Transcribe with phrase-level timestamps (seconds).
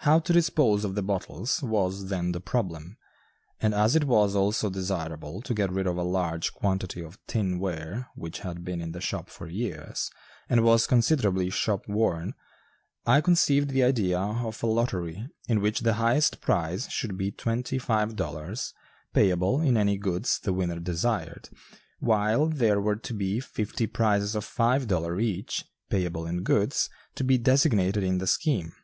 [0.00, 2.98] How to dispose of the bottles was then the problem,
[3.58, 7.58] and as it was also desirable to get rid of a large quantity of tin
[7.58, 10.10] ware which had been in the shop for years
[10.46, 12.34] and was considerably "shop worn,"
[13.06, 17.78] I conceived the idea of a lottery in which the highest prize should be twenty
[17.78, 18.74] five dollars,
[19.14, 21.48] payable in any goods the winner desired,
[21.98, 27.24] while there were to be fifty prizes of five dollars each, payable in goods, to
[27.24, 28.74] be designated in the scheme.